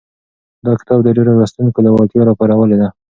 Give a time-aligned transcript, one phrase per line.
[0.65, 2.87] دا کتاب د ډېرو لوستونکو لېوالتیا راپارولې ده.